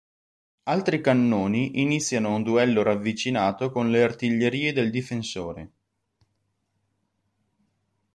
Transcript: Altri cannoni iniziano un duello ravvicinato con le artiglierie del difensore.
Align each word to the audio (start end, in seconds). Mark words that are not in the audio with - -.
Altri 0.63 0.99
cannoni 0.99 1.79
iniziano 1.79 2.33
un 2.33 2.41
duello 2.41 2.81
ravvicinato 2.81 3.69
con 3.69 3.91
le 3.91 4.01
artiglierie 4.01 4.73
del 4.73 4.89
difensore. 4.89 5.71